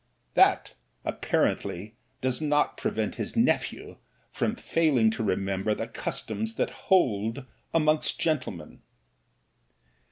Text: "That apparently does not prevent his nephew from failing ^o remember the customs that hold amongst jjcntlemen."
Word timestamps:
"That 0.33 0.73
apparently 1.05 1.93
does 2.21 2.41
not 2.41 2.75
prevent 2.75 3.13
his 3.21 3.35
nephew 3.35 3.97
from 4.31 4.55
failing 4.55 5.11
^o 5.11 5.23
remember 5.27 5.75
the 5.75 5.87
customs 5.87 6.55
that 6.55 6.71
hold 6.89 7.45
amongst 7.71 8.19
jjcntlemen." 8.19 8.79